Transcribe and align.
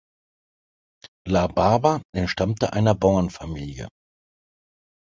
La 1.27 1.45
Barba 1.47 2.01
entstammte 2.11 2.73
einer 2.73 2.95
Bauernfamilie. 2.95 3.87